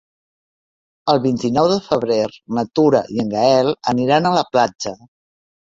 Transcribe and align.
El 1.13 1.21
vint-i-nou 1.25 1.69
de 1.73 1.77
febrer 1.89 2.19
na 2.59 2.67
Tura 2.79 3.05
i 3.17 3.23
en 3.27 3.31
Gaël 3.37 3.73
aniran 3.95 4.31
a 4.31 4.35
la 4.41 4.47
platja. 4.53 4.99